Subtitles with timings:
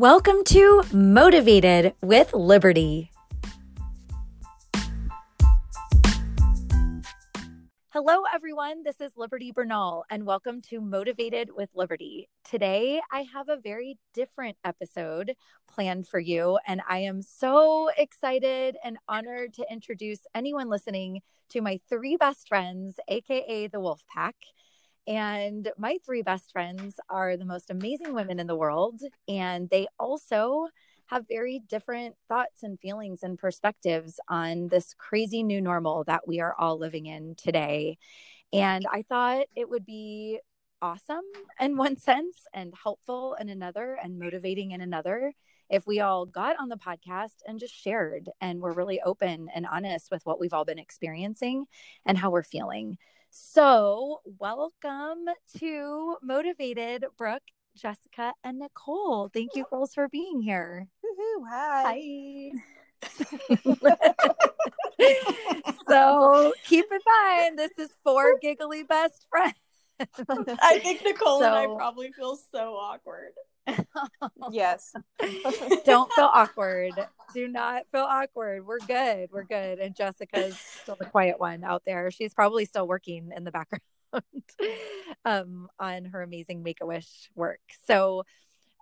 [0.00, 3.10] Welcome to Motivated with Liberty.
[7.90, 8.82] Hello, everyone.
[8.82, 12.30] This is Liberty Bernal, and welcome to Motivated with Liberty.
[12.48, 15.34] Today, I have a very different episode
[15.70, 21.20] planned for you, and I am so excited and honored to introduce anyone listening
[21.50, 24.36] to my three best friends, aka the Wolf Pack.
[25.06, 29.00] And my three best friends are the most amazing women in the world.
[29.28, 30.68] And they also
[31.06, 36.40] have very different thoughts and feelings and perspectives on this crazy new normal that we
[36.40, 37.98] are all living in today.
[38.52, 40.38] And I thought it would be
[40.82, 41.24] awesome
[41.58, 45.32] in one sense and helpful in another and motivating in another
[45.68, 49.66] if we all got on the podcast and just shared and we're really open and
[49.66, 51.66] honest with what we've all been experiencing
[52.06, 52.98] and how we're feeling.
[53.30, 55.24] So, welcome
[55.58, 57.44] to Motivated Brooke,
[57.76, 59.28] Jessica, and Nicole.
[59.32, 60.88] Thank you, girls, for being here.
[61.02, 62.50] Woo-hoo, hi.
[63.02, 63.96] Hi.
[65.88, 69.54] so, keep in mind, this is four giggly best friends.
[70.60, 73.32] I think Nicole So- and I probably feel so awkward.
[74.50, 74.94] Yes.
[75.84, 76.92] Don't feel awkward.
[77.34, 78.66] Do not feel awkward.
[78.66, 79.30] We're good.
[79.32, 79.78] We're good.
[79.78, 82.10] And Jessica's still the quiet one out there.
[82.10, 83.82] She's probably still working in the background
[85.24, 87.60] um, on her amazing Make a Wish work.
[87.86, 88.24] So,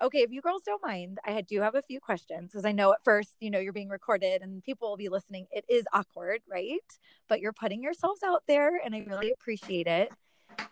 [0.00, 2.92] okay, if you girls don't mind, I do have a few questions because I know
[2.92, 5.46] at first, you know, you're being recorded and people will be listening.
[5.50, 6.78] It is awkward, right?
[7.28, 10.12] But you're putting yourselves out there and I really appreciate it.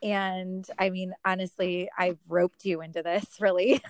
[0.03, 3.83] And I mean, honestly, I've roped you into this really.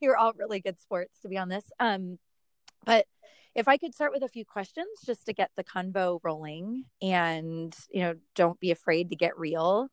[0.00, 1.64] You're all really good sports to be on this.
[1.78, 2.18] Um,
[2.84, 3.06] but
[3.54, 7.74] if I could start with a few questions just to get the convo rolling and,
[7.90, 9.88] you know, don't be afraid to get real.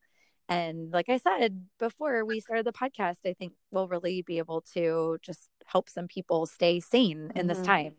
[0.49, 4.61] And like I said before we started the podcast, I think we'll really be able
[4.73, 7.65] to just help some people stay sane in this Mhm.
[7.65, 7.95] time.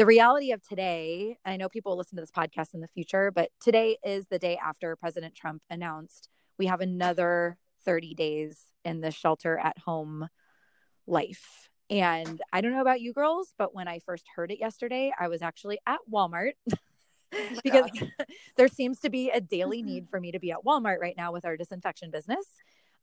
[0.00, 3.30] The reality of today, I know people will listen to this podcast in the future,
[3.30, 9.02] but today is the day after President Trump announced we have another 30 days in
[9.02, 10.26] the shelter at home
[11.06, 11.68] life.
[11.90, 15.28] And I don't know about you girls, but when I first heard it yesterday, I
[15.28, 16.52] was actually at Walmart
[17.62, 17.90] because
[18.56, 21.30] there seems to be a daily need for me to be at Walmart right now
[21.30, 22.46] with our disinfection business.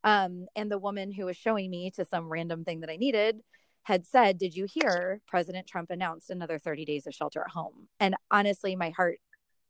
[0.04, 3.42] Um, and the woman who was showing me to some random thing that I needed
[3.88, 7.88] had said, Did you hear President Trump announced another 30 days of shelter at home?
[8.02, 9.20] And honestly, my heart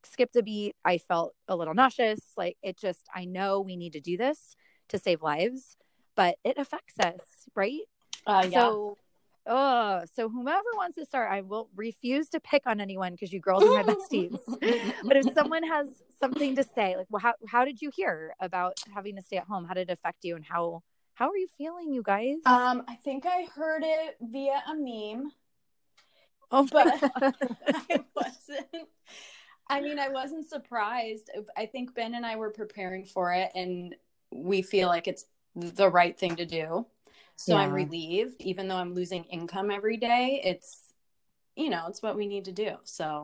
[0.03, 0.75] skipped a beat.
[0.83, 2.19] I felt a little nauseous.
[2.35, 4.55] Like it just, I know we need to do this
[4.89, 5.77] to save lives,
[6.15, 7.21] but it affects us,
[7.53, 7.81] right?
[8.25, 8.59] Uh, yeah.
[8.59, 8.97] So,
[9.45, 13.39] oh, so whomever wants to start, I will refuse to pick on anyone because you
[13.39, 14.39] girls are my besties.
[15.03, 15.89] but if someone has
[16.19, 19.45] something to say, like, well, how how did you hear about having to stay at
[19.45, 19.65] home?
[19.65, 20.81] How did it affect you, and how
[21.17, 22.35] how are you feeling, you guys?
[22.45, 25.31] um, I think I heard it via a meme,
[26.51, 26.87] oh, but
[27.73, 28.87] I wasn't.
[29.67, 31.31] I mean, I wasn't surprised.
[31.57, 33.95] I think Ben and I were preparing for it, and
[34.31, 35.25] we feel like it's
[35.55, 36.85] the right thing to do.
[37.35, 40.41] So I'm relieved, even though I'm losing income every day.
[40.43, 40.93] It's,
[41.55, 42.75] you know, it's what we need to do.
[42.83, 43.23] So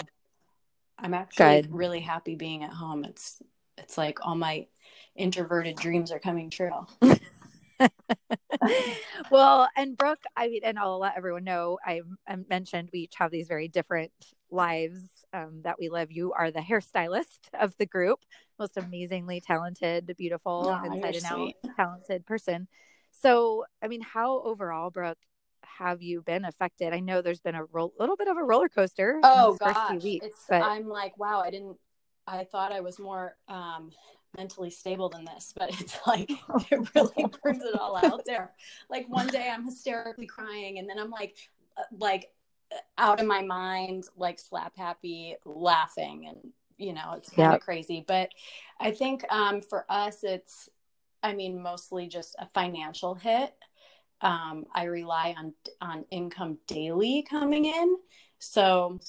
[0.98, 1.74] I'm actually Good.
[1.74, 3.06] really happy being at home.
[3.06, 3.42] It's,
[3.78, 4.68] it's like all my
[5.16, 6.72] introverted dreams are coming true.
[9.32, 11.80] well, and Brooke, I mean, and I'll let everyone know.
[11.86, 14.12] I, I mentioned we each have these very different
[14.52, 15.02] lives
[15.34, 16.12] um, that we live.
[16.12, 18.20] You are the hairstylist of the group,
[18.60, 22.68] most amazingly talented, beautiful, Aw, inside and out, talented person.
[23.12, 25.18] So, I mean, how overall, Brooke,
[25.64, 26.94] have you been affected?
[26.94, 29.20] I know there's been a ro- little bit of a roller coaster.
[29.24, 31.78] Oh these first few gosh, weeks, it's but I'm like, wow, I didn't
[32.28, 33.92] I thought I was more um
[34.38, 36.30] mentally stable than this, but it's like
[36.72, 38.52] it really brings it all out there.
[38.90, 41.36] Like one day I'm hysterically crying and then I'm like
[41.78, 42.32] uh, like
[42.74, 47.60] uh, out of my mind, like slap happy laughing and you know, it's kind of
[47.60, 47.62] Yep.
[47.62, 48.30] crazy, but
[48.80, 50.70] I think um for us it's
[51.22, 53.54] I mean mostly just a financial hit.
[54.22, 57.98] Um, I rely on on income daily coming in,
[58.40, 59.00] so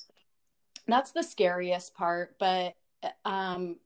[0.87, 2.37] that's the scariest part.
[2.38, 2.75] But
[3.25, 3.76] um,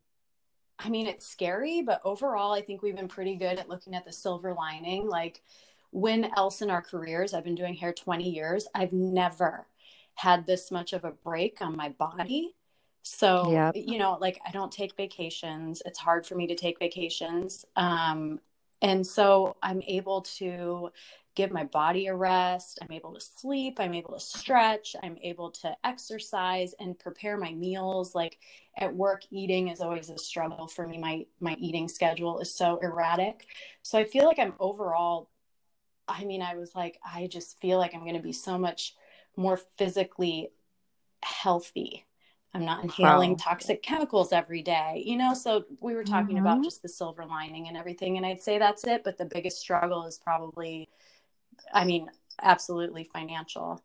[0.79, 4.05] I mean, it's scary, but overall, I think we've been pretty good at looking at
[4.05, 5.09] the silver lining.
[5.09, 5.43] Like,
[5.91, 9.67] when else in our careers, I've been doing hair 20 years, I've never
[10.15, 12.55] had this much of a break on my body.
[13.03, 13.75] So, Yep.
[13.75, 15.83] you know, like I don't take vacations.
[15.87, 17.65] It's hard for me to take vacations.
[17.77, 18.41] Um,
[18.83, 20.91] and so I'm able to
[21.39, 22.81] give my body a rest.
[22.83, 23.79] I'm able to sleep.
[23.79, 24.97] I'm able to stretch.
[25.05, 28.13] I'm able to exercise and prepare my meals.
[28.13, 28.39] Like
[28.77, 30.99] at work, eating is always a struggle for me.
[30.99, 33.47] My my eating schedule is so erratic.
[33.83, 35.31] So I feel like I'm overall
[36.09, 38.97] I mean, I was like, I just feel like I'm going to be so much
[39.37, 40.49] more physically
[41.23, 42.07] healthy.
[42.55, 43.37] I'm not inhaling wow.
[43.39, 45.35] toxic chemicals every day, you know?
[45.35, 46.47] So we were talking mm-hmm.
[46.47, 48.17] about just the silver lining and everything.
[48.17, 49.05] And I'd say that's it.
[49.05, 50.89] But the biggest struggle is probably,
[51.73, 52.09] I mean,
[52.41, 53.83] absolutely financial.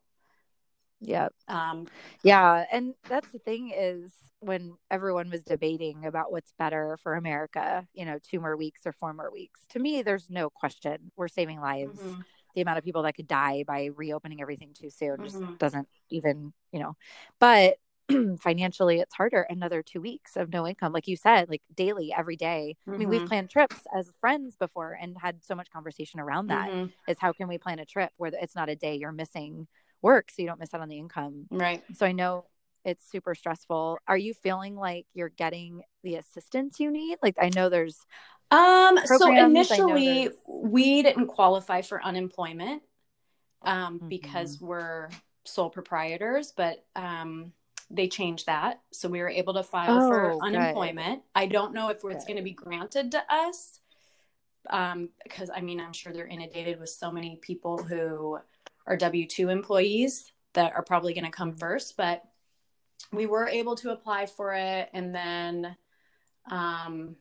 [1.00, 1.30] Yeah.
[1.48, 1.88] Um,
[2.24, 2.66] yeah.
[2.72, 8.06] And that's the thing is when everyone was debating about what's better for America, you
[8.06, 11.60] know, two more weeks or four more weeks, to me, there's no question we're saving
[11.60, 12.00] lives.
[12.00, 12.22] Mm-hmm.
[12.56, 15.24] The amount of people that could die by reopening everything too soon mm-hmm.
[15.24, 16.96] just doesn't even, you know,
[17.40, 17.78] but
[18.40, 22.36] financially it's harder another two weeks of no income like you said like daily every
[22.36, 22.76] day.
[22.82, 22.94] Mm-hmm.
[22.94, 23.28] i mean we've mm-hmm.
[23.28, 26.70] planned trips as friends before and had so much conversation around that.
[26.70, 27.12] Mm-hmm.
[27.12, 29.68] Is how can we plan a trip where it's not a day you're missing
[30.02, 32.46] work so you don't miss out on the income right so i know
[32.86, 37.50] it's super stressful are you feeling like you're getting the assistance you need like i
[37.56, 37.98] know there's
[38.52, 42.84] um so initially we didn't qualify for unemployment
[43.64, 44.10] um mm-hmm.
[44.10, 45.10] because we're
[45.46, 47.54] sole proprietors but um
[47.94, 51.42] they changed that so we were able to file oh, for unemployment good.
[51.42, 53.80] i don't know if it's going to be granted to us
[54.70, 58.38] um because i mean i'm sure they're inundated with so many people who
[58.86, 61.98] are W 2 employees that are probably going to come first.
[61.98, 62.24] But
[63.12, 64.90] we were able to apply for it.
[64.94, 65.76] And then
[66.50, 67.16] um,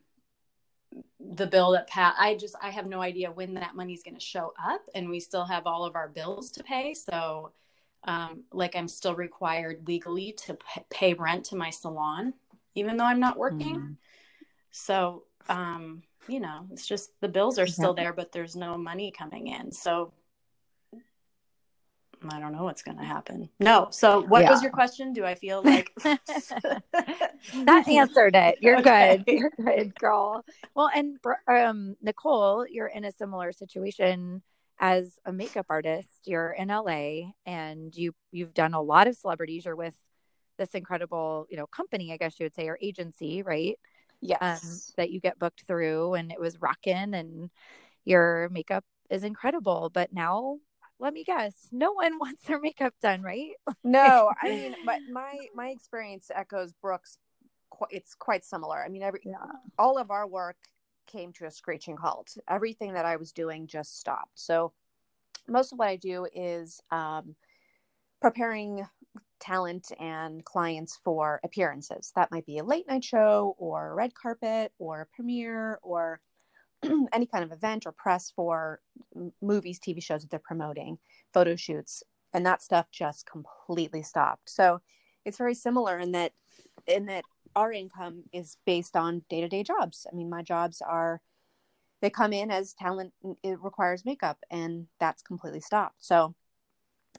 [1.19, 4.15] the bill that Pat, I just, I have no idea when that money is going
[4.15, 4.81] to show up.
[4.93, 6.93] And we still have all of our bills to pay.
[6.93, 7.51] So,
[8.05, 10.57] um, like, I'm still required legally to
[10.89, 12.33] pay rent to my salon,
[12.75, 13.75] even though I'm not working.
[13.75, 13.93] Mm-hmm.
[14.71, 19.11] So, um, you know, it's just the bills are still there, but there's no money
[19.11, 19.71] coming in.
[19.71, 20.13] So
[22.31, 23.49] I don't know what's going to happen.
[23.59, 23.87] No.
[23.91, 24.51] So, what yeah.
[24.51, 25.13] was your question?
[25.13, 28.59] Do I feel like that answered it?
[28.61, 29.23] You're okay.
[29.25, 29.33] good.
[29.33, 30.45] You're good, girl.
[30.75, 31.17] Well, and
[31.47, 34.41] um, Nicole, you're in a similar situation
[34.79, 36.09] as a makeup artist.
[36.25, 39.65] You're in LA, and you you've done a lot of celebrities.
[39.65, 39.95] You're with
[40.57, 43.77] this incredible, you know, company, I guess you would say, or agency, right?
[44.21, 44.63] Yes.
[44.63, 47.49] Um, that you get booked through, and it was rocking, and
[48.05, 49.89] your makeup is incredible.
[49.93, 50.59] But now
[50.99, 53.51] let me guess, no one wants their makeup done, right?
[53.83, 57.17] no, I mean, but my my experience echoes Brooke's.
[57.89, 58.83] It's quite similar.
[58.83, 59.37] I mean, every yeah.
[59.79, 60.57] all of our work
[61.13, 62.35] came to a screeching halt.
[62.49, 64.39] Everything that I was doing just stopped.
[64.39, 64.73] So
[65.47, 67.35] most of what I do is um,
[68.21, 68.85] preparing
[69.39, 72.11] talent and clients for appearances.
[72.15, 76.21] That might be a late night show or a red carpet or a premiere or
[77.13, 78.79] any kind of event or press for
[79.41, 80.97] movies, TV shows that they're promoting,
[81.33, 84.49] photo shoots, and that stuff just completely stopped.
[84.49, 84.81] So
[85.25, 86.33] it's very similar in that
[86.87, 87.23] in that
[87.55, 90.05] our income is based on day-to-day jobs.
[90.11, 91.21] I mean, my jobs are
[92.01, 93.13] they come in as talent
[93.43, 95.95] it requires makeup and that's completely stopped.
[95.99, 96.35] So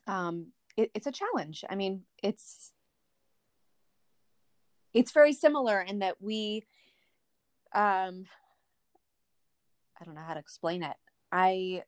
[0.07, 1.65] um it, it's a challenge.
[1.71, 2.73] I mean, it's
[4.93, 6.65] it's very similar in that we
[7.75, 8.27] um
[10.01, 10.97] I don't know how to explain it.
[11.33, 11.85] I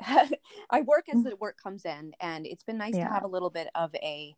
[0.70, 3.08] I work as the work comes in, and it's been nice yeah.
[3.08, 4.34] to have a little bit of a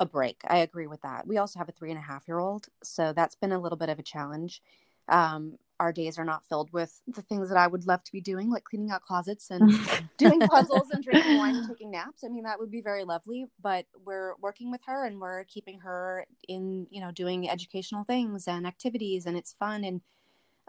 [0.00, 0.40] a break.
[0.48, 1.26] I agree with that.
[1.26, 3.78] We also have a three and a half year old, so that's been a little
[3.78, 4.62] bit of a challenge.
[5.08, 8.20] Um, our days are not filled with the things that I would love to be
[8.20, 9.78] doing, like cleaning out closets and
[10.16, 12.24] doing puzzles and drinking wine and taking naps.
[12.24, 15.80] I mean, that would be very lovely, but we're working with her and we're keeping
[15.80, 19.84] her in, you know, doing educational things and activities, and it's fun.
[19.84, 20.00] And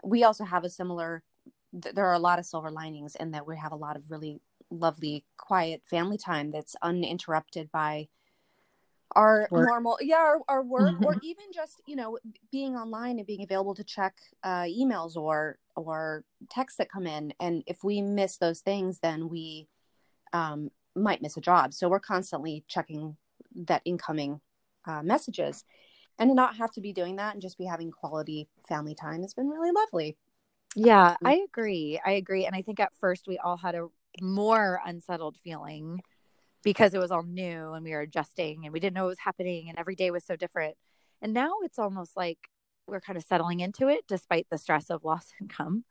[0.04, 1.22] we also have a similar,
[1.72, 4.40] there are a lot of silver linings in that we have a lot of really
[4.70, 8.08] lovely, quiet family time that's uninterrupted by
[9.14, 9.68] our work.
[9.68, 11.24] normal yeah our, our work or mm-hmm.
[11.24, 12.18] even just you know
[12.50, 14.14] being online and being available to check
[14.44, 17.32] uh, emails or or texts that come in.
[17.40, 19.68] And if we miss those things then we
[20.32, 21.74] um, might miss a job.
[21.74, 23.16] So we're constantly checking
[23.54, 24.40] that incoming
[24.86, 25.64] uh, messages.
[26.18, 29.22] And to not have to be doing that and just be having quality family time
[29.22, 30.16] has been really lovely.
[30.74, 32.00] Yeah um, i agree.
[32.04, 32.46] I agree.
[32.46, 33.88] And i think at first we all had a
[34.20, 36.02] more unsettled feeling
[36.62, 39.18] because it was all new and we were adjusting and we didn't know what was
[39.18, 40.76] happening and every day was so different.
[41.20, 42.38] And now it's almost like
[42.86, 45.84] we're kind of settling into it despite the stress of lost income.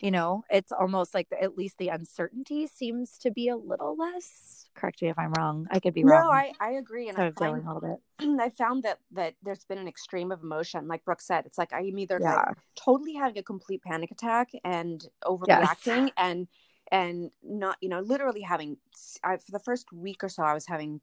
[0.00, 3.96] You know, it's almost like the, at least the uncertainty seems to be a little
[3.96, 4.66] less.
[4.74, 5.66] Correct me if I'm wrong.
[5.70, 6.24] I could be wrong.
[6.24, 7.08] No, I, I agree.
[7.08, 7.98] And I find, a little bit.
[8.40, 10.88] I found that that there's been an extreme of emotion.
[10.88, 12.36] Like Brooke said, it's like I'm either yeah.
[12.36, 16.10] like totally having a complete panic attack and overreacting yes.
[16.16, 16.48] and
[16.92, 18.76] and not you know literally having
[19.24, 21.00] I, for the first week or so i was having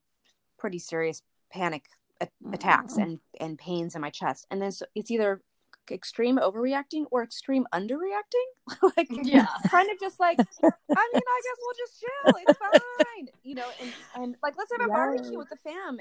[0.57, 1.85] pretty serious panic
[2.21, 3.01] a- attacks mm-hmm.
[3.01, 4.45] and and pains in my chest.
[4.51, 5.41] And then so it's either
[5.91, 8.47] extreme overreacting or extreme underreacting.
[8.95, 9.47] Like yeah.
[9.67, 12.33] kind of just like i mean i guess we'll just chill.
[12.47, 13.27] It's fine.
[13.41, 14.95] You know and and like let's have a yes.
[14.95, 15.97] barbecue with the fam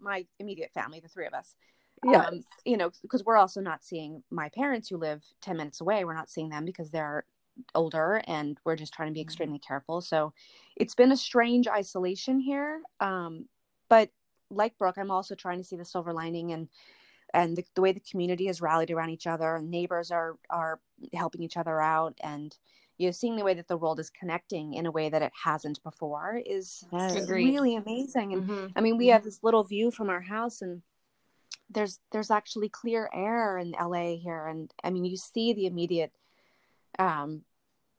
[0.00, 1.54] my immediate family the three of us.
[2.02, 5.82] Yeah um, you know because we're also not seeing my parents who live 10 minutes
[5.82, 6.04] away.
[6.04, 7.24] We're not seeing them because they're
[7.74, 9.26] older and we're just trying to be mm-hmm.
[9.26, 10.32] extremely careful so
[10.76, 13.46] it's been a strange isolation here um
[13.88, 14.10] but
[14.50, 16.68] like brooke i'm also trying to see the silver lining and
[17.34, 20.80] and the, the way the community has rallied around each other and neighbors are are
[21.14, 22.56] helping each other out and
[22.96, 25.32] you know seeing the way that the world is connecting in a way that it
[25.44, 27.28] hasn't before is yes.
[27.28, 28.66] really amazing and mm-hmm.
[28.76, 29.28] i mean we have mm-hmm.
[29.28, 30.82] this little view from our house and
[31.70, 36.12] there's there's actually clear air in la here and i mean you see the immediate
[36.98, 37.42] um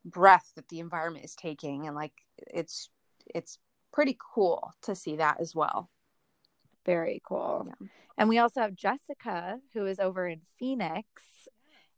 [0.05, 2.13] breath that the environment is taking and like
[2.47, 2.89] it's
[3.33, 3.57] it's
[3.91, 5.89] pretty cool to see that as well
[6.85, 7.87] very cool yeah.
[8.19, 11.07] And we also have Jessica, who is over in Phoenix.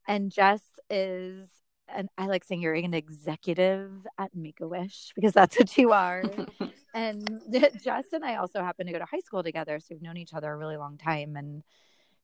[0.07, 1.49] And Jess is,
[1.87, 5.91] and I like saying you're an executive at Make a Wish because that's what you
[5.91, 6.23] are.
[6.93, 7.41] and
[7.83, 9.79] Jess and I also happen to go to high school together.
[9.79, 11.35] So we've known each other a really long time.
[11.35, 11.63] And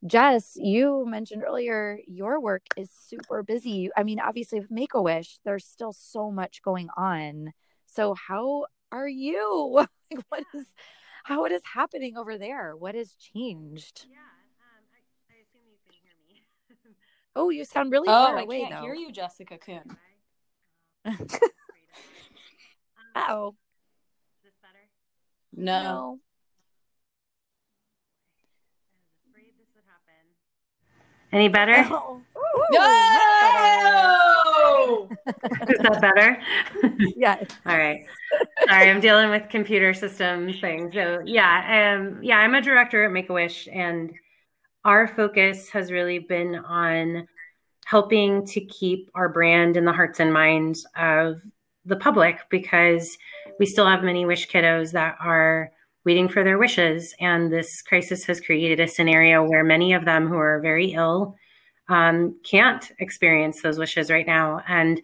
[0.06, 3.90] Jess, you mentioned earlier your work is super busy.
[3.96, 7.52] I mean, obviously, with Make a Wish, there's still so much going on.
[7.86, 9.86] So, how are you?
[10.10, 10.64] Like, what is
[11.28, 12.74] how it is happening over there.
[12.74, 14.06] What has changed?
[14.10, 15.00] Yeah, um, I,
[15.30, 16.96] I, assume you can hear me.
[17.36, 18.56] oh, you sound really oh, far I away.
[18.56, 18.80] I can't though.
[18.80, 19.96] hear you, Jessica Kuhn.
[23.14, 23.54] oh.
[24.36, 24.88] Is this better?
[25.54, 25.82] No.
[25.82, 26.20] no.
[31.32, 31.86] Any better?
[31.90, 32.20] Oh.
[32.70, 34.18] no!
[35.68, 36.40] Is that better?
[37.16, 37.44] yes.
[37.66, 38.00] All right.
[38.66, 40.94] Sorry, I'm dealing with computer systems things.
[40.94, 44.12] So yeah, um, yeah, I'm a director at Make a Wish, and
[44.84, 47.28] our focus has really been on
[47.84, 51.42] helping to keep our brand in the hearts and minds of
[51.84, 53.16] the public because
[53.58, 55.70] we still have many wish kiddos that are
[56.08, 57.14] waiting for their wishes.
[57.20, 61.36] And this crisis has created a scenario where many of them who are very ill
[61.90, 64.62] um, can't experience those wishes right now.
[64.66, 65.02] And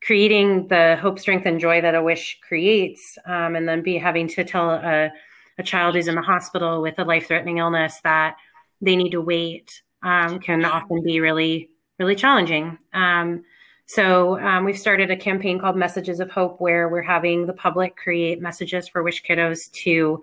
[0.00, 4.28] creating the hope, strength, and joy that a wish creates, um, and then be having
[4.28, 5.10] to tell a,
[5.58, 8.36] a, child who's in the hospital with a life threatening illness that
[8.80, 11.68] they need to wait um, can often be really,
[11.98, 12.78] really challenging.
[12.92, 13.42] Um,
[13.88, 17.96] so um, we've started a campaign called Messages of Hope, where we're having the public
[17.96, 20.22] create messages for wish kiddos to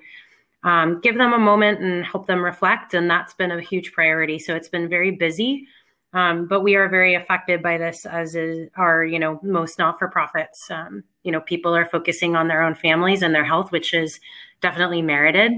[0.63, 2.93] um, give them a moment and help them reflect.
[2.93, 4.37] And that's been a huge priority.
[4.37, 5.67] So it's been very busy.
[6.13, 10.69] Um, but we are very affected by this, as is, are you know most not-for-profits.
[10.69, 14.19] Um, you know, people are focusing on their own families and their health, which is
[14.61, 15.51] definitely merited.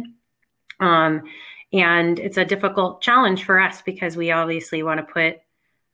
[0.79, 1.23] Um,
[1.73, 5.41] and it's a difficult challenge for us because we obviously want to put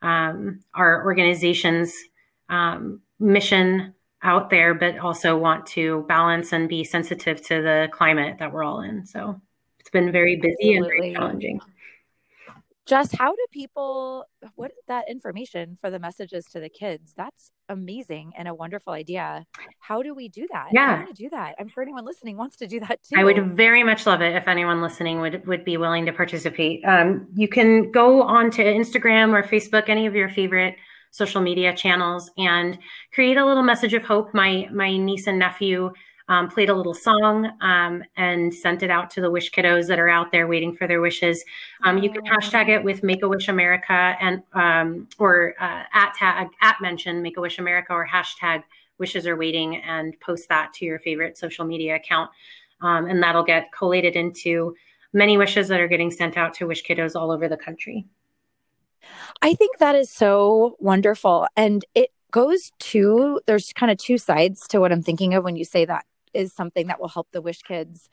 [0.03, 1.93] um, our organization's
[2.49, 8.37] um, mission out there, but also want to balance and be sensitive to the climate
[8.39, 9.05] that we're all in.
[9.05, 9.41] So
[9.79, 10.77] it's been very busy Absolutely.
[10.77, 11.61] and very challenging.
[12.85, 14.25] Just how do people
[14.55, 17.13] what that information for the messages to the kids?
[17.15, 19.45] That's amazing and a wonderful idea.
[19.79, 20.69] How do we do that?
[20.73, 21.55] Yeah, I to do that.
[21.59, 23.15] I'm sure anyone listening wants to do that too.
[23.15, 26.83] I would very much love it if anyone listening would would be willing to participate.
[26.83, 30.75] Um, you can go on to Instagram or Facebook, any of your favorite
[31.11, 32.77] social media channels, and
[33.13, 34.33] create a little message of hope.
[34.33, 35.91] My my niece and nephew
[36.33, 39.99] um, played a little song um, and sent it out to the wish kiddos that
[39.99, 41.45] are out there waiting for their wishes.
[41.83, 46.13] Um, you can hashtag it with Make a Wish America and um, or uh, at
[46.15, 48.63] tag at mention Make a Wish America or hashtag
[48.97, 52.31] wishes are waiting and post that to your favorite social media account,
[52.81, 54.75] um, and that'll get collated into
[55.13, 58.05] many wishes that are getting sent out to wish kiddos all over the country.
[59.43, 64.67] I think that is so wonderful, and it goes to there's kind of two sides
[64.69, 67.41] to what I'm thinking of when you say that is something that will help the
[67.41, 68.09] wish kids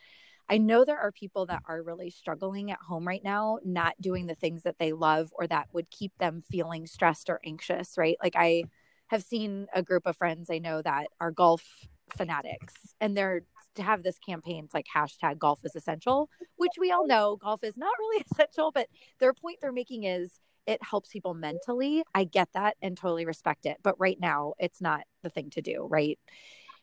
[0.50, 4.26] I know there are people that are really struggling at home right now, not doing
[4.26, 8.16] the things that they love or that would keep them feeling stressed or anxious, right?
[8.20, 8.64] Like I
[9.06, 11.86] have seen a group of friends I know that are golf
[12.16, 13.42] fanatics and they're
[13.76, 17.62] to have this campaign it's like hashtag golf is essential, which we all know golf
[17.62, 18.88] is not really essential, but
[19.20, 22.02] their point they're making is it helps people mentally.
[22.12, 23.76] I get that and totally respect it.
[23.84, 26.18] But right now, it's not the thing to do, right?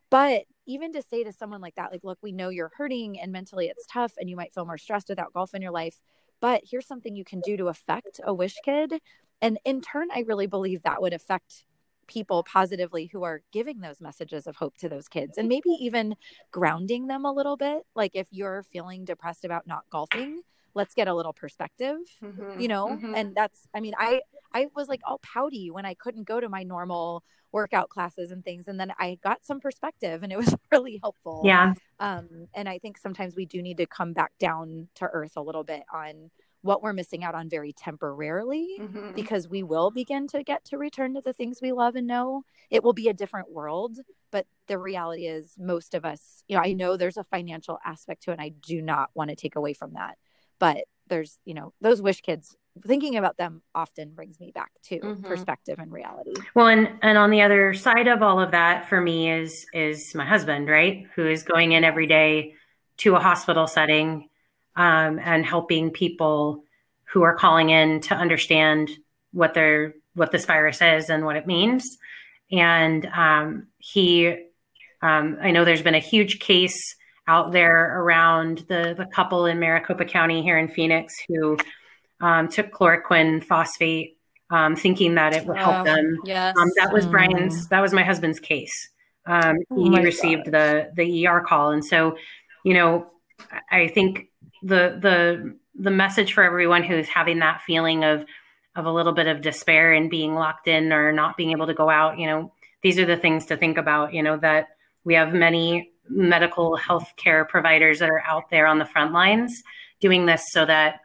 [0.09, 3.31] But even to say to someone like that, like, look, we know you're hurting and
[3.31, 6.01] mentally it's tough and you might feel more stressed without golf in your life,
[6.39, 8.93] but here's something you can do to affect a wish kid.
[9.41, 11.65] And in turn, I really believe that would affect
[12.07, 16.15] people positively who are giving those messages of hope to those kids and maybe even
[16.51, 17.83] grounding them a little bit.
[17.95, 20.41] Like if you're feeling depressed about not golfing,
[20.77, 22.59] let's get a little perspective, mm-hmm.
[22.59, 22.87] you know?
[22.87, 23.15] Mm-hmm.
[23.15, 24.21] And that's, I mean, I,
[24.53, 28.43] I was like all pouty when I couldn't go to my normal workout classes and
[28.43, 28.67] things.
[28.67, 31.41] And then I got some perspective and it was really helpful.
[31.43, 31.73] Yeah.
[31.99, 35.41] Um, and I think sometimes we do need to come back down to earth a
[35.41, 36.29] little bit on
[36.61, 39.11] what we're missing out on very temporarily mm-hmm.
[39.13, 42.43] because we will begin to get to return to the things we love and know.
[42.69, 43.97] It will be a different world,
[44.31, 48.23] but the reality is most of us, you know, I know there's a financial aspect
[48.23, 50.17] to it and I do not want to take away from that
[50.59, 54.99] but there's you know those wish kids thinking about them often brings me back to
[54.99, 55.25] mm-hmm.
[55.25, 56.33] perspective and reality.
[56.53, 60.13] Well and and on the other side of all of that for me is is
[60.13, 61.05] my husband right?
[61.15, 62.53] Who is going in every day
[62.97, 64.29] to a hospital setting
[64.75, 66.63] um, and helping people
[67.05, 68.89] who are calling in to understand
[69.31, 71.97] what their what this virus is and what it means.
[72.51, 74.35] And um, he
[75.01, 76.95] um, i know there's been a huge case
[77.27, 81.57] out there around the, the couple in Maricopa County here in Phoenix who
[82.21, 84.17] um, took chloroquine phosphate,
[84.49, 86.17] um, thinking that it would help oh, them.
[86.25, 86.55] Yes.
[86.57, 87.69] Um, that was Brian's, mm.
[87.69, 88.89] that was my husband's case.
[89.25, 91.71] Um, oh he received the, the ER call.
[91.71, 92.17] And so,
[92.63, 93.07] you know,
[93.69, 94.29] I think
[94.63, 98.25] the, the, the message for everyone who's having that feeling of,
[98.75, 101.73] of a little bit of despair and being locked in or not being able to
[101.73, 102.53] go out, you know,
[102.83, 104.69] these are the things to think about, you know, that
[105.03, 109.63] we have many medical health care providers that are out there on the front lines
[109.99, 110.99] doing this so that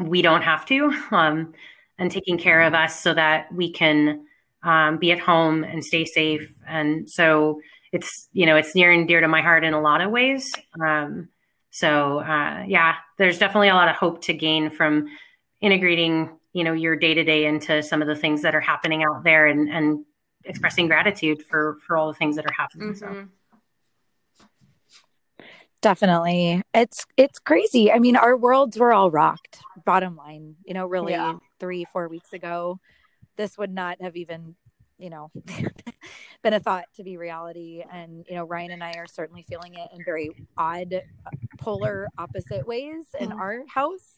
[0.00, 1.52] we don't have to um,
[1.98, 4.24] and taking care of us so that we can
[4.62, 6.52] um, be at home and stay safe.
[6.66, 7.60] And so
[7.92, 10.52] it's you know it's near and dear to my heart in a lot of ways.
[10.80, 11.28] Um,
[11.74, 15.08] so uh, yeah there's definitely a lot of hope to gain from
[15.60, 19.02] integrating you know your day to day into some of the things that are happening
[19.02, 20.04] out there and, and
[20.44, 23.14] expressing gratitude for for all the things that are happening mm-hmm.
[23.14, 23.28] so
[25.84, 26.62] Definitely.
[26.72, 27.92] It's it's crazy.
[27.92, 29.60] I mean, our worlds were all rocked.
[29.84, 31.34] Bottom line, you know, really yeah.
[31.60, 32.80] 3 4 weeks ago,
[33.36, 34.54] this would not have even,
[34.96, 35.30] you know,
[36.42, 39.74] been a thought to be reality and, you know, Ryan and I are certainly feeling
[39.74, 41.02] it in very odd
[41.58, 43.38] polar opposite ways in mm-hmm.
[43.38, 44.14] our house.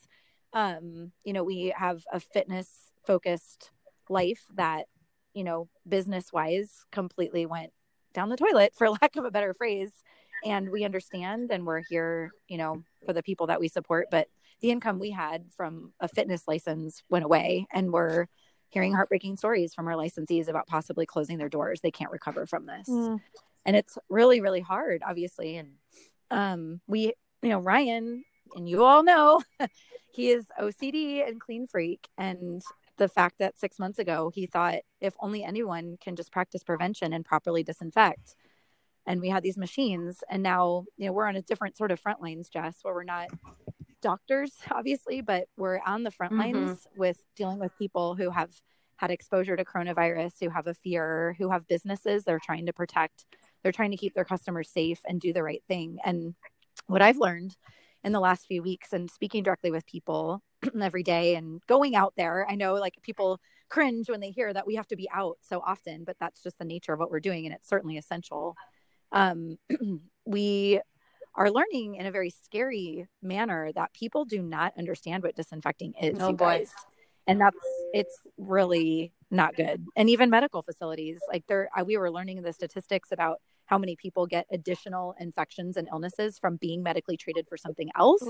[0.52, 3.72] Um, you know, we have a fitness focused
[4.09, 4.87] life that,
[5.35, 7.72] you know, business wise completely went
[8.14, 9.90] down the toilet for lack of a better phrase
[10.44, 14.29] and we understand and we're here you know for the people that we support but
[14.61, 18.27] the income we had from a fitness license went away and we're
[18.70, 21.81] hearing heartbreaking stories from our licensees about possibly closing their doors.
[21.81, 22.88] They can't recover from this.
[22.88, 23.20] Mm.
[23.64, 25.57] and it's really really hard obviously.
[25.57, 25.72] And
[26.31, 29.42] um we you know ryan and you all know
[30.12, 32.09] he is ocd and clean freak.
[32.18, 32.62] And
[32.96, 37.12] the fact that six months ago he thought if only anyone can just practice prevention
[37.12, 38.37] and properly disinfect
[39.06, 42.00] and we had these machines and now you know we're on a different sort of
[42.00, 43.28] front lines jess where we're not
[44.02, 46.56] doctors obviously but we're on the front mm-hmm.
[46.56, 48.50] lines with dealing with people who have
[48.96, 53.26] had exposure to coronavirus who have a fear who have businesses they're trying to protect.
[53.62, 55.98] They're trying to keep their customers safe and do the right thing.
[56.04, 56.34] And
[56.86, 57.56] what i've learned
[58.04, 60.42] in the last few weeks and speaking directly with people
[60.80, 64.66] every day and going out there i know like people cringe when they hear that
[64.66, 67.20] we have to be out so often but that's just the nature of what we're
[67.20, 68.54] doing and it's certainly essential
[69.16, 69.59] um,
[70.26, 70.81] we
[71.35, 76.16] are learning in a very scary manner that people do not understand what disinfecting is.
[76.20, 76.70] Oh, boys.
[77.26, 77.57] And that's
[77.92, 79.85] it's really not good.
[79.96, 84.26] And even medical facilities, like there, we were learning the statistics about how many people
[84.26, 88.22] get additional infections and illnesses from being medically treated for something else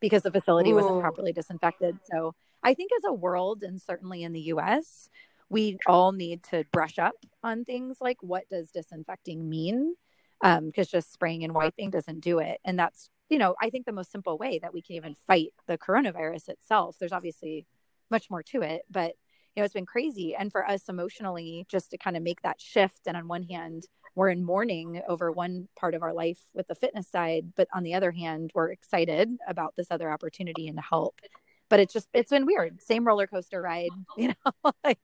[0.00, 0.76] because the facility Ooh.
[0.76, 1.98] wasn't properly disinfected.
[2.12, 5.08] So I think as a world, and certainly in the US,
[5.48, 9.96] we all need to brush up on things like what does disinfecting mean
[10.42, 12.60] um because just spraying and wiping doesn't do it.
[12.64, 15.52] And that's you know i think the most simple way that we can even fight
[15.66, 17.66] the coronavirus itself there's obviously
[18.10, 19.14] much more to it but
[19.54, 20.34] you know it's been crazy.
[20.34, 23.86] And for us emotionally just to kind of make that shift and on one hand
[24.14, 27.82] we're in mourning over one part of our life with the fitness side but on
[27.82, 31.20] the other hand we're excited about this other opportunity and to help
[31.68, 32.80] but it's just it's been weird.
[32.82, 34.98] Same roller coaster ride you know like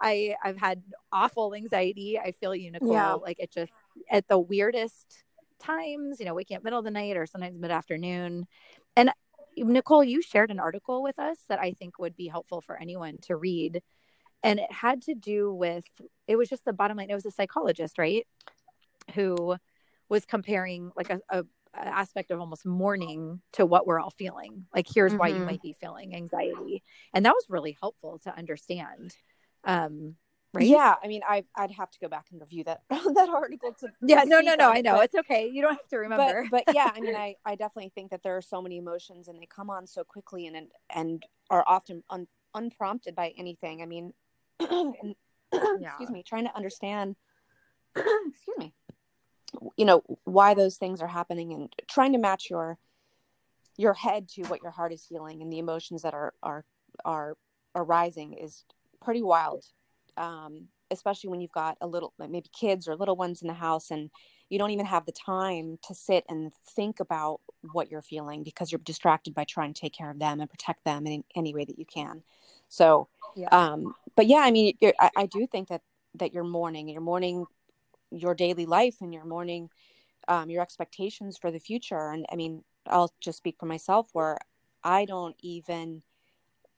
[0.00, 0.82] i i've had
[1.12, 2.18] awful anxiety.
[2.18, 3.14] I feel you nicole yeah.
[3.14, 3.72] like it just
[4.10, 5.24] at the weirdest
[5.58, 8.46] times you know waking up middle of the night or sometimes mid-afternoon.
[8.96, 9.10] And
[9.56, 13.18] nicole you shared an article with us that i think would be helpful for anyone
[13.22, 13.82] to read.
[14.44, 15.84] And it had to do with
[16.28, 18.26] it was just the bottom line it was a psychologist right
[19.14, 19.56] who
[20.08, 24.66] was comparing like a, a aspect of almost mourning to what we're all feeling.
[24.74, 25.18] Like, here's mm-hmm.
[25.18, 25.44] why you mm-hmm.
[25.46, 26.82] might be feeling anxiety.
[27.14, 29.14] And that was really helpful to understand.
[29.64, 30.16] Um,
[30.52, 30.66] right?
[30.66, 33.88] Yeah, I mean, I I'd have to go back and review that that article to.
[34.02, 34.70] Yeah, no, no, no.
[34.70, 35.48] I know but, it's okay.
[35.48, 36.46] You don't have to remember.
[36.50, 39.28] But, but yeah, I mean, I I definitely think that there are so many emotions
[39.28, 43.82] and they come on so quickly and and, and are often un, unprompted by anything.
[43.82, 44.12] I mean,
[44.60, 44.94] and,
[45.52, 45.88] yeah.
[45.88, 47.16] excuse me, trying to understand.
[47.96, 48.74] excuse me.
[49.76, 52.78] You know why those things are happening and trying to match your
[53.76, 56.64] your head to what your heart is feeling and the emotions that are are
[57.04, 57.36] are
[57.74, 58.64] arising is
[59.00, 59.64] pretty wild
[60.16, 63.90] um, especially when you've got a little maybe kids or little ones in the house
[63.90, 64.10] and
[64.48, 67.40] you don't even have the time to sit and think about
[67.72, 70.84] what you're feeling because you're distracted by trying to take care of them and protect
[70.84, 72.22] them in any way that you can
[72.68, 73.48] so yeah.
[73.50, 75.82] um but yeah i mean I, I, do think that
[76.14, 77.46] that you're mourning you're mourning
[78.10, 79.70] your daily life and your mourning
[80.28, 84.38] um, your expectations for the future and i mean i'll just speak for myself where
[84.84, 86.02] i don't even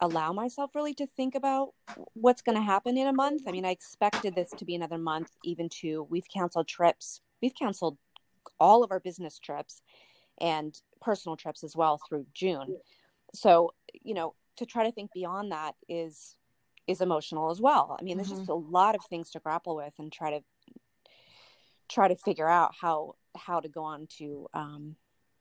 [0.00, 1.74] allow myself really to think about
[2.14, 3.42] what's going to happen in a month.
[3.46, 7.20] I mean, I expected this to be another month, even to we've canceled trips.
[7.42, 7.98] We've canceled
[8.58, 9.82] all of our business trips
[10.40, 12.78] and personal trips as well through June.
[13.34, 16.36] So, you know, to try to think beyond that is
[16.86, 17.96] is emotional as well.
[18.00, 18.38] I mean, there's mm-hmm.
[18.38, 20.42] just a lot of things to grapple with and try to
[21.90, 24.96] try to figure out how how to go on to um,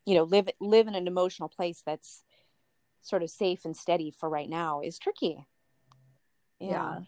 [0.06, 2.24] you know live live in an emotional place that's
[3.02, 5.46] sort of safe and steady for right now is tricky.
[6.60, 6.70] Yeah.
[6.70, 7.00] yeah.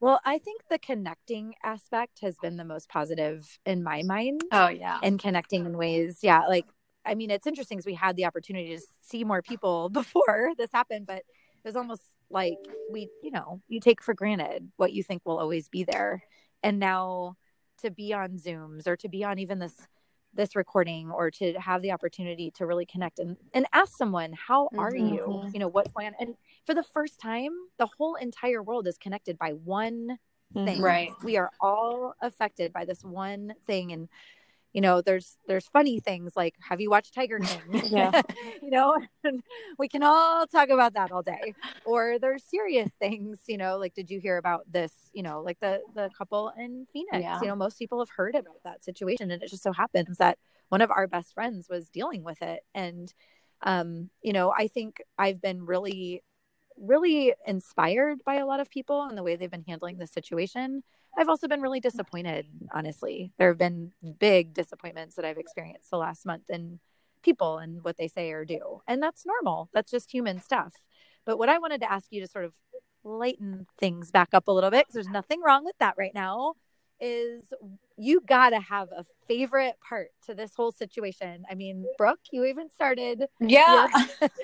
[0.00, 4.42] Well, I think the connecting aspect has been the most positive in my mind.
[4.50, 4.98] Oh, yeah.
[5.00, 6.66] And connecting in ways, yeah, like
[7.04, 10.70] I mean, it's interesting because we had the opportunity to see more people before this
[10.72, 11.24] happened, but it
[11.64, 12.58] was almost like
[12.90, 16.22] we, you know, you take for granted what you think will always be there.
[16.62, 17.36] And now
[17.82, 19.74] to be on Zooms or to be on even this
[20.34, 24.70] this recording or to have the opportunity to really connect and, and ask someone how
[24.78, 25.14] are mm-hmm.
[25.14, 25.50] you?
[25.52, 26.14] You know what's going on?
[26.18, 30.18] And for the first time the whole entire world is connected by one
[30.54, 30.66] thing.
[30.66, 30.84] Mm-hmm.
[30.84, 31.10] right.
[31.22, 33.92] We are all affected by this one thing.
[33.92, 34.08] And
[34.72, 37.38] you know there's there's funny things like have you watched tiger
[37.70, 37.82] king?
[37.86, 38.22] Yeah.
[38.62, 38.98] You know
[39.78, 41.54] we can all talk about that all day.
[41.84, 44.92] Or there's serious things you know like did you hear about this?
[45.12, 47.40] You know like the the couple in phoenix yeah.
[47.40, 50.38] you know most people have heard about that situation and it just so happens that
[50.68, 52.60] one of our best friends was dealing with it.
[52.74, 53.12] And
[53.64, 56.22] um you know i think i've been really
[56.76, 60.82] really inspired by a lot of people and the way they've been handling the situation
[61.16, 63.32] I've also been really disappointed, honestly.
[63.38, 66.80] There have been big disappointments that I've experienced the last month in
[67.22, 68.82] people and what they say or do.
[68.86, 69.68] And that's normal.
[69.72, 70.72] That's just human stuff.
[71.24, 72.54] But what I wanted to ask you to sort of
[73.04, 76.54] lighten things back up a little bit, because there's nothing wrong with that right now,
[77.00, 77.52] is
[77.96, 81.44] you got to have a favorite part to this whole situation.
[81.50, 83.24] I mean, Brooke, you even started.
[83.40, 83.88] Yeah.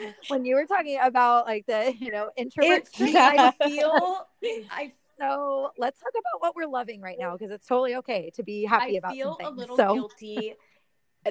[0.00, 2.88] Your, when you were talking about like the, you know, introvert.
[3.00, 4.26] I feel,
[4.70, 8.42] I so let's talk about what we're loving right now because it's totally okay to
[8.42, 9.12] be happy I about.
[9.12, 9.94] I feel a little so.
[9.94, 10.54] guilty.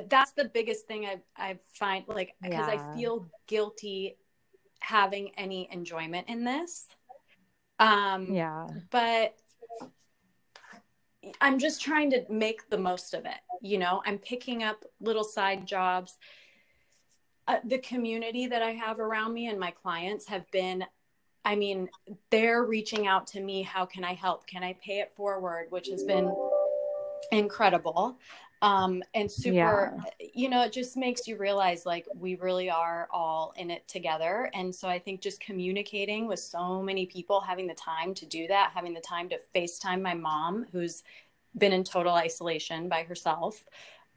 [0.10, 2.92] That's the biggest thing I I find like because yeah.
[2.92, 4.18] I feel guilty
[4.80, 6.88] having any enjoyment in this.
[7.80, 9.36] Um, yeah, but
[11.42, 13.40] I'm just trying to make the most of it.
[13.62, 16.18] You know, I'm picking up little side jobs.
[17.48, 20.84] Uh, the community that I have around me and my clients have been
[21.48, 21.88] I mean,
[22.30, 23.62] they're reaching out to me.
[23.62, 24.46] How can I help?
[24.48, 25.68] Can I pay it forward?
[25.70, 26.36] Which has been
[27.32, 28.20] incredible.
[28.62, 30.28] Um, and super, yeah.
[30.34, 34.52] you know, it just makes you realize like we really are all in it together.
[34.54, 38.46] And so I think just communicating with so many people, having the time to do
[38.48, 41.04] that, having the time to FaceTime my mom, who's
[41.58, 43.64] been in total isolation by herself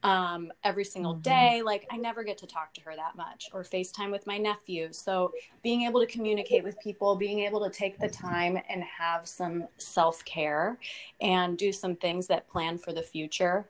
[0.02, 1.22] um, every single mm-hmm.
[1.22, 1.62] day.
[1.62, 4.88] Like I never get to talk to her that much or FaceTime with my nephew.
[4.92, 5.32] So
[5.62, 9.66] being able to communicate with people, being able to take the time and have some
[9.78, 10.78] self care
[11.20, 13.68] and do some things that plan for the future.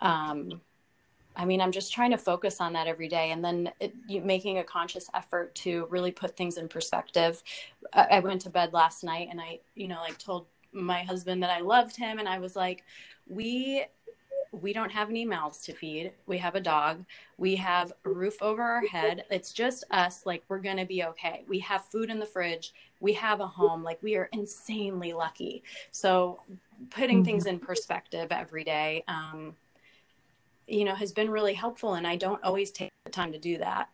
[0.00, 0.60] Um,
[1.36, 4.20] I mean, I'm just trying to focus on that every day, and then it, you,
[4.20, 7.42] making a conscious effort to really put things in perspective.
[7.92, 11.42] I, I went to bed last night, and I, you know, like told my husband
[11.42, 12.84] that I loved him, and I was like,
[13.26, 13.84] "We
[14.60, 16.12] we don't have any mouths to feed.
[16.26, 17.04] We have a dog.
[17.38, 19.24] We have a roof over our head.
[19.30, 20.24] It's just us.
[20.26, 21.44] Like, we're going to be okay.
[21.48, 22.72] We have food in the fridge.
[23.00, 23.82] We have a home.
[23.82, 25.62] Like, we are insanely lucky.
[25.90, 26.40] So,
[26.90, 27.24] putting mm-hmm.
[27.24, 29.54] things in perspective every day, um,
[30.66, 31.94] you know, has been really helpful.
[31.94, 33.88] And I don't always take the time to do that.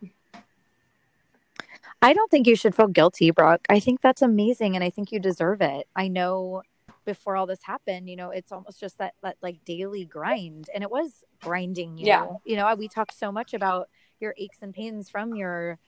[2.03, 3.66] I don't think you should feel guilty, Brooke.
[3.68, 4.75] I think that's amazing.
[4.75, 5.87] And I think you deserve it.
[5.94, 6.62] I know
[7.04, 10.82] before all this happened, you know, it's almost just that that like daily grind, and
[10.82, 12.06] it was grinding you.
[12.06, 12.26] Yeah.
[12.44, 13.88] You know, we talked so much about
[14.20, 15.78] your aches and pains from your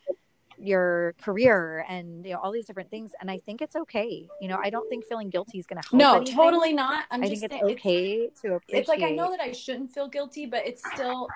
[0.59, 4.48] your career and you know all these different things and i think it's okay you
[4.48, 6.37] know i don't think feeling guilty is going to help no anything.
[6.37, 8.81] totally not I'm i think it's okay it's, to appreciate.
[8.81, 11.29] it's like i know that i shouldn't feel guilty but it's still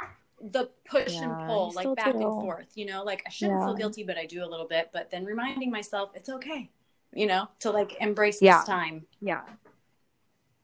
[0.52, 3.66] the push yeah, and pull like back and forth you know like i shouldn't yeah.
[3.66, 6.70] feel guilty but i do a little bit but then reminding myself it's okay
[7.14, 8.58] you know to like embrace yeah.
[8.58, 9.42] this time yeah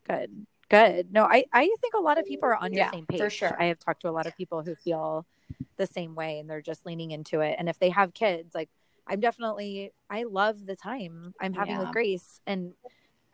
[0.06, 0.46] good.
[0.68, 1.12] Good.
[1.12, 3.20] No i i think a lot of people are on the same page.
[3.20, 3.60] for sure.
[3.60, 5.26] I have talked to a lot of people who feel
[5.76, 7.56] the same way and they're just leaning into it.
[7.58, 8.70] And if they have kids like
[9.06, 12.40] i'm definitely i love the time i'm having with grace.
[12.46, 12.72] And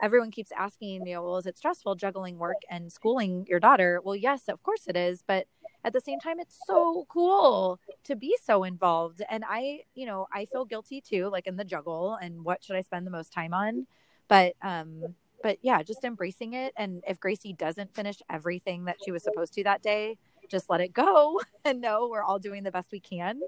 [0.02, 4.00] everyone keeps asking you know well is it stressful juggling work and schooling your daughter?
[4.02, 5.22] Well yes of course it is.
[5.24, 5.46] But
[5.84, 9.22] at the same time it's so cool to be so involved.
[9.30, 12.74] And i you know i feel guilty too like in the juggle and what should
[12.74, 13.86] i spend the most time on.
[14.26, 19.10] But um but yeah just embracing it and if gracie doesn't finish everything that she
[19.10, 20.16] was supposed to that day
[20.48, 23.40] just let it go and know we're all doing the best we can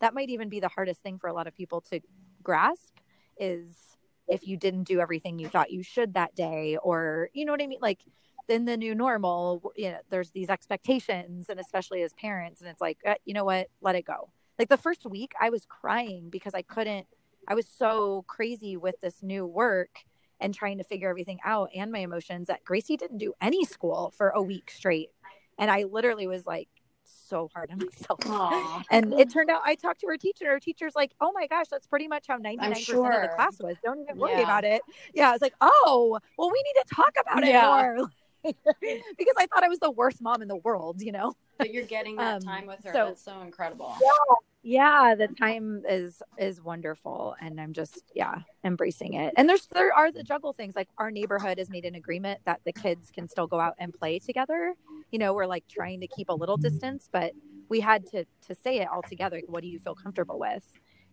[0.00, 2.00] that might even be the hardest thing for a lot of people to
[2.42, 2.94] grasp
[3.38, 3.96] is
[4.28, 7.62] if you didn't do everything you thought you should that day or you know what
[7.62, 8.00] i mean like
[8.48, 12.80] in the new normal, you know, there's these expectations, and especially as parents, and it's
[12.80, 14.30] like, uh, you know what, let it go.
[14.58, 17.06] Like the first week, I was crying because I couldn't.
[17.46, 20.04] I was so crazy with this new work
[20.40, 24.12] and trying to figure everything out and my emotions that Gracie didn't do any school
[24.16, 25.10] for a week straight,
[25.58, 26.68] and I literally was like,
[27.04, 28.20] so hard on myself.
[28.20, 28.84] Aww.
[28.90, 30.46] And it turned out I talked to her teacher.
[30.46, 33.12] Her teacher's like, "Oh my gosh, that's pretty much how 99% sure.
[33.12, 33.76] of the class was.
[33.84, 34.42] Don't even worry yeah.
[34.42, 34.82] about it."
[35.14, 37.66] Yeah, I was like, "Oh, well, we need to talk about it yeah.
[37.66, 38.10] more."
[38.44, 41.34] because I thought I was the worst mom in the world, you know.
[41.58, 42.92] But you're getting that um, time with her.
[42.92, 43.94] So, That's so incredible.
[44.00, 44.34] Yeah.
[44.62, 49.32] Yeah, the time is is wonderful and I'm just yeah, embracing it.
[49.36, 52.60] And there's there are the juggle things like our neighborhood has made an agreement that
[52.64, 54.74] the kids can still go out and play together.
[55.12, 57.32] You know, we're like trying to keep a little distance, but
[57.68, 59.36] we had to to say it all together.
[59.36, 60.64] Like, what do you feel comfortable with?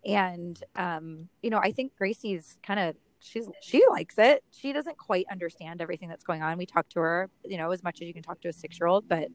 [0.06, 4.44] And um, you know, I think Gracie's kind of she's she likes it.
[4.52, 6.58] She doesn't quite understand everything that's going on.
[6.58, 8.80] We talk to her, you know, as much as you can talk to a six
[8.80, 9.30] year old, but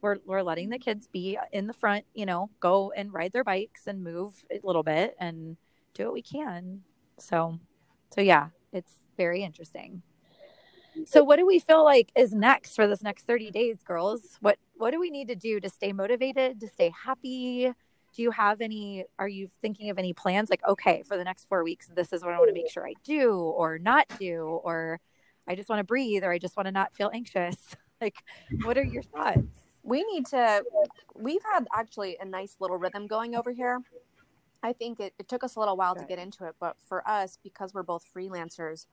[0.00, 3.44] we're we're letting the kids be in the front, you know, go and ride their
[3.44, 5.56] bikes and move a little bit and
[5.94, 6.82] do what we can.
[7.18, 7.58] So
[8.14, 10.02] so yeah, it's very interesting.
[11.04, 14.38] So what do we feel like is next for this next 30 days, girls?
[14.40, 17.74] What what do we need to do to stay motivated, to stay happy?
[18.16, 21.46] do you have any are you thinking of any plans like okay for the next
[21.48, 24.60] four weeks this is what i want to make sure i do or not do
[24.64, 24.98] or
[25.46, 27.56] i just want to breathe or i just want to not feel anxious
[28.00, 28.16] like
[28.62, 30.62] what are your thoughts we need to
[31.14, 33.80] we've had actually a nice little rhythm going over here.
[34.62, 37.06] I think it, it took us a little while to get into it but for
[37.08, 38.86] us because we're both freelancers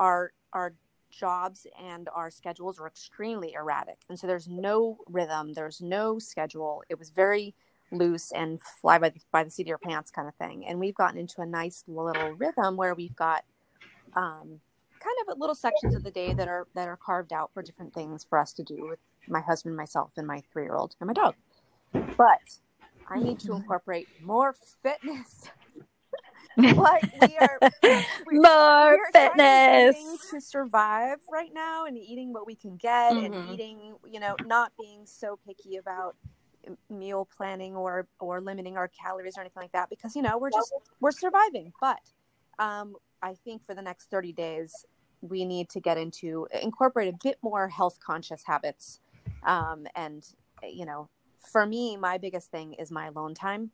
[0.00, 0.74] our our
[1.10, 3.98] jobs and our schedules are extremely erratic.
[4.08, 6.82] And so there's no rhythm there's no schedule.
[6.88, 7.54] It was very
[7.92, 10.66] loose and fly by the, by the seat of your pants kind of thing.
[10.66, 13.44] And we've gotten into a nice little rhythm where we've got
[14.16, 14.60] um,
[14.98, 17.92] kind of little sections of the day that are that are carved out for different
[17.92, 21.06] things for us to do with my husband, myself, and my three year old and
[21.06, 21.34] my dog.
[21.92, 22.40] But
[23.08, 25.50] I need to incorporate more fitness.
[26.56, 27.58] like we are
[28.26, 29.96] we, more we fitness
[30.30, 33.32] to survive right now and eating what we can get mm-hmm.
[33.32, 36.14] and eating you know not being so picky about
[36.90, 40.50] meal planning or or limiting our calories or anything like that because you know we're
[40.50, 42.00] just we're surviving but
[42.58, 44.84] um, i think for the next 30 days
[45.22, 49.00] we need to get into incorporate a bit more health conscious habits
[49.44, 50.26] um, and
[50.62, 51.08] you know
[51.50, 53.70] for me my biggest thing is my alone time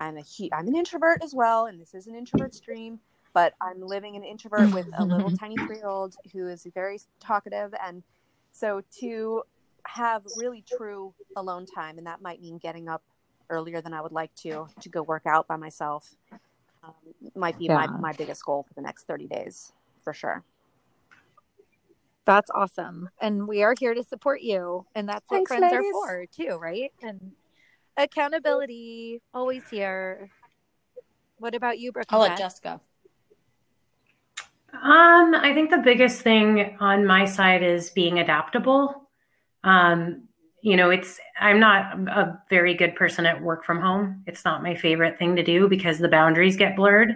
[0.00, 0.22] i'm a
[0.52, 3.00] i'm an introvert as well and this is an introvert stream
[3.32, 7.00] but i'm living an introvert with a little tiny three year old who is very
[7.18, 8.04] talkative and
[8.52, 9.42] so to
[9.86, 13.02] have really true alone time, and that might mean getting up
[13.48, 16.14] earlier than I would like to to go work out by myself.
[16.82, 16.94] Um,
[17.34, 17.74] might be yeah.
[17.74, 19.72] my, my biggest goal for the next 30 days
[20.02, 20.42] for sure.
[22.26, 23.08] That's awesome.
[23.20, 24.86] And we are here to support you.
[24.94, 25.92] And that's Thanks, what friends ladies.
[26.04, 26.92] are for, too, right?
[27.02, 27.32] And
[27.96, 30.30] accountability, always here.
[31.38, 32.06] What about you, Brooke?
[32.10, 32.80] I'll let Jessica.
[34.72, 39.08] Um, I think the biggest thing on my side is being adaptable.
[39.64, 40.28] Um,
[40.62, 44.22] you know, it's, I'm not a very good person at work from home.
[44.26, 47.14] It's not my favorite thing to do because the boundaries get blurred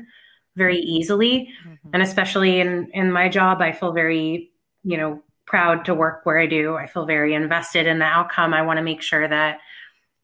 [0.56, 1.50] very easily.
[1.66, 1.90] Mm-hmm.
[1.92, 4.50] And especially in, in my job, I feel very,
[4.84, 6.76] you know, proud to work where I do.
[6.76, 8.54] I feel very invested in the outcome.
[8.54, 9.58] I want to make sure that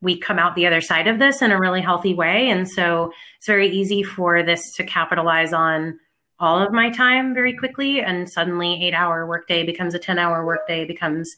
[0.01, 2.49] we come out the other side of this in a really healthy way.
[2.49, 5.99] And so it's very easy for this to capitalize on
[6.39, 8.01] all of my time very quickly.
[8.01, 11.37] And suddenly, eight hour workday becomes a 10 hour workday, becomes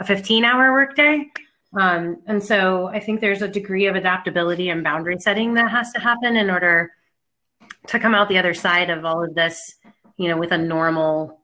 [0.00, 1.26] a 15 hour workday.
[1.78, 5.92] Um, and so I think there's a degree of adaptability and boundary setting that has
[5.92, 6.92] to happen in order
[7.88, 9.74] to come out the other side of all of this,
[10.16, 11.37] you know, with a normal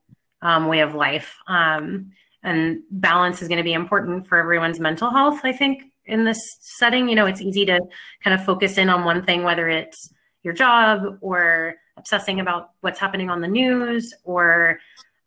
[0.44, 1.36] um, way of life.
[1.48, 2.12] Um,
[2.44, 5.40] and balance is going to be important for everyone's mental health.
[5.42, 7.80] I think in this setting, you know, it's easy to
[8.22, 13.00] kind of focus in on one thing, whether it's your job or obsessing about what's
[13.00, 14.78] happening on the news or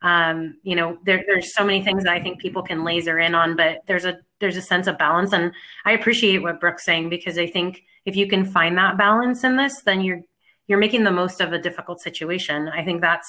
[0.03, 3.33] um, you know there, there's so many things that i think people can laser in
[3.33, 5.51] on but there's a there's a sense of balance and
[5.85, 9.57] i appreciate what brooke's saying because i think if you can find that balance in
[9.57, 10.21] this then you're
[10.67, 13.27] you're making the most of a difficult situation i think that's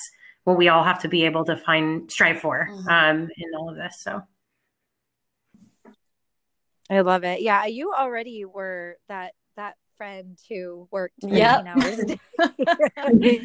[0.48, 2.88] what we all have to be able to find strive for mm-hmm.
[2.88, 4.22] um, in all of this so
[6.90, 13.14] i love it yeah you already were that that friend who worked yeah hours a
[13.14, 13.44] day.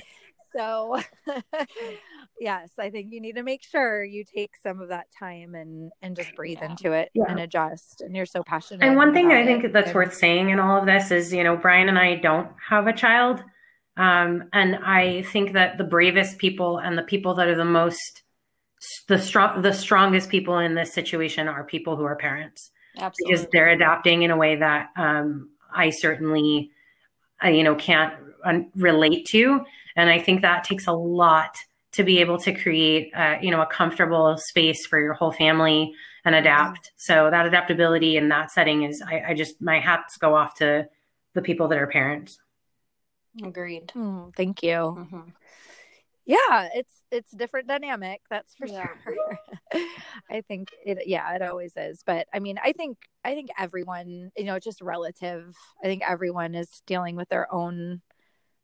[0.56, 0.98] so
[2.40, 5.92] yes i think you need to make sure you take some of that time and
[6.02, 6.70] and just breathe yeah.
[6.70, 7.26] into it yeah.
[7.28, 10.52] and adjust and you're so passionate and one thing i think that's and, worth saying
[10.52, 13.44] in all of this is you know brian and i don't have a child
[13.98, 18.24] um, and i think that the bravest people and the people that are the most
[19.08, 23.34] the strong the strongest people in this situation are people who are parents Absolutely.
[23.34, 26.72] because they're adapting in a way that um, I certainly,
[27.44, 29.62] uh, you know, can't un- relate to.
[29.96, 31.56] And I think that takes a lot
[31.94, 35.94] to be able to create, uh, you know, a comfortable space for your whole family
[36.26, 36.92] and adapt.
[36.98, 40.88] So that adaptability in that setting is, I, I just, my hats go off to
[41.34, 42.40] the people that are parents.
[43.42, 43.88] Agreed.
[43.96, 44.70] Mm, thank you.
[44.72, 45.30] Mm-hmm
[46.26, 48.88] yeah it's it's different dynamic that's for yeah.
[49.04, 49.38] sure
[50.30, 54.32] i think it yeah it always is but i mean i think i think everyone
[54.38, 58.02] you know just relative i think everyone is dealing with their own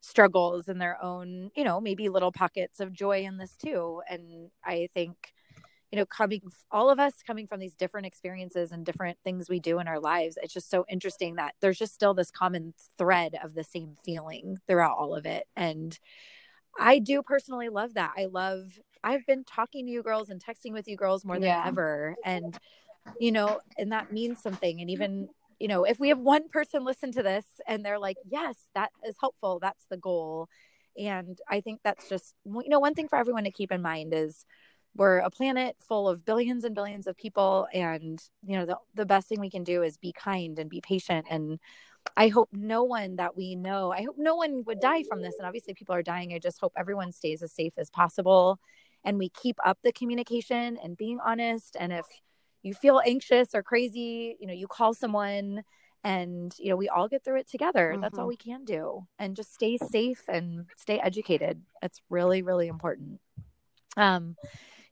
[0.00, 4.50] struggles and their own you know maybe little pockets of joy in this too and
[4.64, 5.34] i think
[5.90, 9.60] you know coming all of us coming from these different experiences and different things we
[9.60, 13.34] do in our lives it's just so interesting that there's just still this common thread
[13.42, 15.98] of the same feeling throughout all of it and
[16.78, 18.12] I do personally love that.
[18.16, 21.48] I love I've been talking to you girls and texting with you girls more than
[21.48, 21.64] yeah.
[21.66, 22.58] ever and
[23.18, 26.84] you know, and that means something and even you know, if we have one person
[26.84, 29.58] listen to this and they're like, "Yes, that is helpful.
[29.60, 30.48] That's the goal."
[30.98, 34.14] And I think that's just you know, one thing for everyone to keep in mind
[34.14, 34.46] is
[34.96, 39.06] we're a planet full of billions and billions of people and you know the, the
[39.06, 41.58] best thing we can do is be kind and be patient and
[42.16, 45.34] I hope no one that we know, I hope no one would die from this.
[45.38, 46.32] And obviously, people are dying.
[46.32, 48.58] I just hope everyone stays as safe as possible
[49.04, 51.76] and we keep up the communication and being honest.
[51.78, 52.06] And if
[52.62, 55.62] you feel anxious or crazy, you know, you call someone
[56.04, 57.92] and, you know, we all get through it together.
[57.92, 58.02] Mm-hmm.
[58.02, 58.28] That's all mm-hmm.
[58.28, 59.06] we can do.
[59.18, 61.62] And just stay safe and stay educated.
[61.82, 63.20] It's really, really important.
[63.96, 64.36] Um,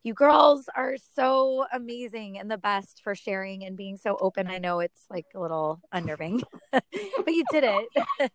[0.03, 4.49] you girls are so amazing and the best for sharing and being so open.
[4.49, 8.31] I know it's like a little unnerving, but you did it.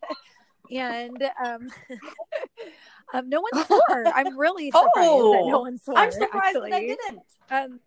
[0.71, 1.69] and um,
[3.13, 4.07] um, no one swore.
[4.13, 5.97] I'm really surprised oh, that no one swore.
[5.97, 6.69] I'm surprised actually.
[6.71, 7.19] that I didn't.
[7.49, 7.79] Um,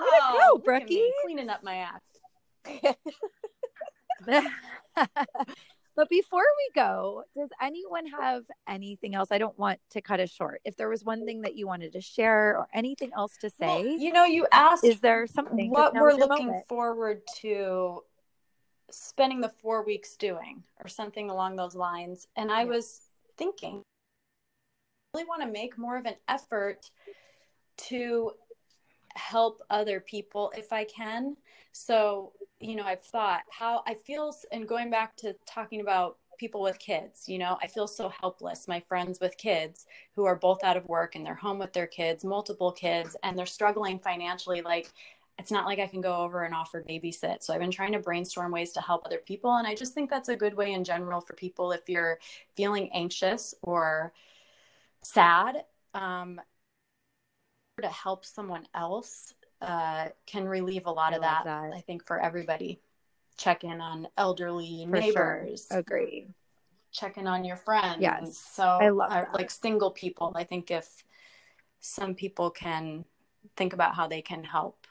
[0.00, 1.10] oh, go, Brookie.
[1.24, 2.02] Cleaning up my act.
[5.96, 9.28] But before we go, does anyone have anything else?
[9.30, 10.60] I don't want to cut us short.
[10.64, 13.66] If there was one thing that you wanted to share or anything else to say,
[13.66, 16.68] well, you know, you asked, is there something what we're looking moment.
[16.68, 18.00] forward to
[18.90, 22.26] spending the four weeks doing or something along those lines?
[22.36, 22.70] And I yeah.
[22.70, 23.02] was
[23.38, 23.82] thinking,
[25.14, 26.90] I really want to make more of an effort
[27.76, 28.32] to
[29.14, 31.36] help other people if I can.
[31.70, 32.32] So
[32.64, 36.78] you know, I've thought how I feel, and going back to talking about people with
[36.78, 38.66] kids, you know, I feel so helpless.
[38.66, 41.86] My friends with kids who are both out of work and they're home with their
[41.86, 44.62] kids, multiple kids, and they're struggling financially.
[44.62, 44.90] Like,
[45.38, 47.42] it's not like I can go over and offer babysit.
[47.42, 49.56] So I've been trying to brainstorm ways to help other people.
[49.56, 52.18] And I just think that's a good way in general for people if you're
[52.56, 54.12] feeling anxious or
[55.02, 56.40] sad um,
[57.82, 62.06] to help someone else uh, can relieve a lot I of that, that, I think,
[62.06, 62.80] for everybody.
[63.36, 65.66] Check in on elderly for neighbors.
[65.70, 65.80] Sure.
[65.80, 66.28] Agree.
[66.92, 68.00] Check in on your friends.
[68.00, 68.38] Yes.
[68.38, 70.32] So, I love uh, like single people.
[70.36, 71.02] I think if
[71.80, 73.04] some people can
[73.56, 74.86] think about how they can help.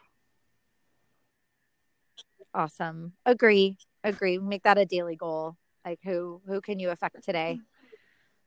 [2.54, 3.14] Awesome.
[3.26, 3.78] Agree.
[4.04, 4.38] Agree.
[4.38, 5.58] Make that a daily goal.
[5.86, 7.60] Like who who can you affect today?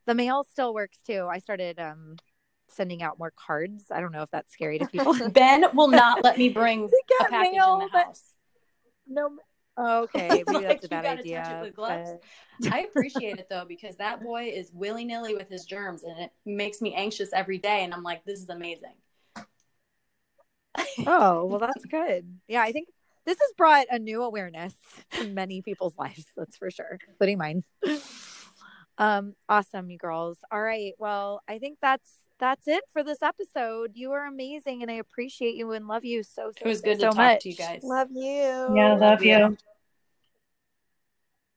[0.05, 1.27] The mail still works too.
[1.29, 2.15] I started um
[2.69, 3.85] sending out more cards.
[3.91, 5.15] I don't know if that's scary to people.
[5.31, 8.23] ben will not let me bring a package mail, in the house.
[9.07, 9.29] No.
[9.79, 11.71] Oh, okay, maybe that's a bad idea.
[11.75, 12.23] But...
[12.71, 16.31] I appreciate it though because that boy is willy nilly with his germs, and it
[16.47, 17.83] makes me anxious every day.
[17.83, 18.95] And I'm like, this is amazing.
[21.05, 22.27] oh well, that's good.
[22.47, 22.87] Yeah, I think
[23.27, 24.73] this has brought a new awareness
[25.11, 26.25] to many people's lives.
[26.35, 27.63] That's for sure, including mine.
[28.97, 30.39] Um, awesome, you girls.
[30.51, 30.93] All right.
[30.97, 32.09] Well, I think that's
[32.39, 33.91] that's it for this episode.
[33.95, 36.51] You are amazing, and I appreciate you and love you so.
[36.51, 37.43] so it was good so to talk much.
[37.43, 37.81] to you guys.
[37.83, 38.23] Love you.
[38.23, 39.37] Yeah, love, love you.
[39.37, 39.57] you.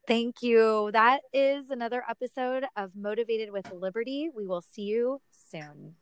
[0.07, 0.91] Thank you.
[0.93, 4.29] That is another episode of Motivated with Liberty.
[4.35, 5.95] We will see you soon.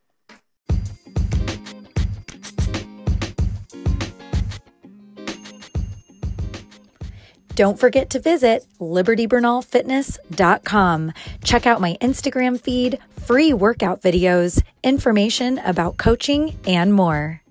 [7.59, 11.11] Don't forget to visit libertybernalfitness.com.
[11.43, 17.41] Check out my Instagram feed, free workout videos, information about coaching, and more.